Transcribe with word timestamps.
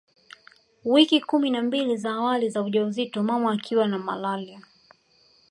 Wiki 0.85 1.21
kumi 1.21 1.49
na 1.49 1.61
mbili 1.61 1.97
za 1.97 2.11
awali 2.13 2.49
za 2.49 2.61
ujauzito 2.61 3.23
mama 3.23 3.51
akiwa 3.53 3.87
na 3.87 3.99
malaria 3.99 4.61